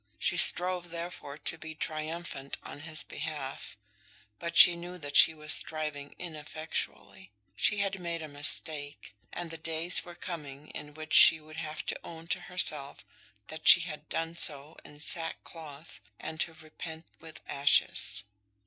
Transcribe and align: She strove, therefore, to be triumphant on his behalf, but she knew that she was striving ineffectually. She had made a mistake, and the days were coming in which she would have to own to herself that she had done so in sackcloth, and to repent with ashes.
She 0.17 0.35
strove, 0.35 0.89
therefore, 0.89 1.37
to 1.37 1.59
be 1.59 1.75
triumphant 1.75 2.57
on 2.63 2.79
his 2.79 3.03
behalf, 3.03 3.77
but 4.39 4.57
she 4.57 4.75
knew 4.75 4.97
that 4.97 5.15
she 5.15 5.35
was 5.35 5.53
striving 5.53 6.15
ineffectually. 6.17 7.29
She 7.55 7.81
had 7.81 7.99
made 7.99 8.23
a 8.23 8.27
mistake, 8.27 9.13
and 9.31 9.51
the 9.51 9.59
days 9.59 10.03
were 10.03 10.15
coming 10.15 10.69
in 10.69 10.95
which 10.95 11.13
she 11.13 11.39
would 11.39 11.57
have 11.57 11.85
to 11.85 11.99
own 12.03 12.25
to 12.29 12.39
herself 12.39 13.05
that 13.49 13.67
she 13.67 13.81
had 13.81 14.09
done 14.09 14.35
so 14.35 14.75
in 14.83 14.99
sackcloth, 15.01 15.99
and 16.19 16.39
to 16.39 16.55
repent 16.55 17.05
with 17.19 17.39
ashes. 17.45 18.23